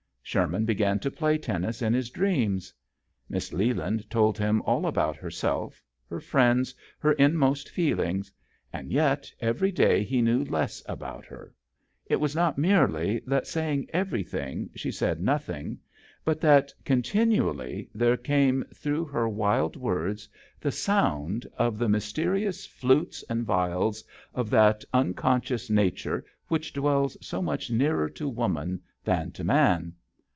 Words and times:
Sherman 0.23 0.63
began 0.63 0.97
to 0.99 1.11
play 1.11 1.37
tennis 1.37 1.81
in 1.81 1.93
his 1.93 2.09
dreams. 2.09 2.73
Miss 3.27 3.51
Leland 3.51 4.09
told 4.09 4.37
him 4.37 4.61
all 4.61 4.85
about 4.85 5.17
herself, 5.17 5.83
her 6.09 6.21
friends, 6.21 6.73
her 6.99 7.11
inmost 7.13 7.67
feelings; 7.67 8.31
and 8.71 8.93
yet 8.93 9.29
every 9.41 9.73
day 9.73 10.03
he 10.05 10.21
knew 10.21 10.45
less 10.45 10.81
about 10.87 11.25
her. 11.25 11.53
It 12.05 12.21
was 12.21 12.33
not 12.33 12.57
merely 12.57 13.19
that 13.27 13.45
saying 13.45 13.87
everything 13.91 14.69
she 14.73 14.89
said 14.89 15.19
nothing, 15.19 15.79
but 16.23 16.39
that 16.39 16.71
con 16.85 17.01
tinually 17.01 17.89
there 17.93 18.15
came 18.15 18.63
through 18.73 19.05
her 19.07 19.27
wild 19.27 19.75
words 19.75 20.29
the 20.61 20.71
sound 20.71 21.45
of 21.57 21.77
the 21.77 21.89
mys 21.89 22.05
62 22.05 22.21
JOHN 22.23 22.33
SHERMAN. 22.35 22.41
terious 22.53 22.67
flutes 22.69 23.23
and 23.29 23.43
viols 23.43 24.01
of 24.33 24.49
that 24.49 24.85
unconscious 24.93 25.69
nature 25.69 26.23
which 26.47 26.71
dwells 26.71 27.17
so 27.19 27.41
much 27.41 27.69
nearer 27.69 28.07
to 28.11 28.29
woman 28.29 28.81
than 29.03 29.31
to 29.33 29.43
man. 29.43 29.93